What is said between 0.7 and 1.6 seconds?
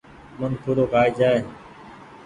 رو ڪآئي جآئي۔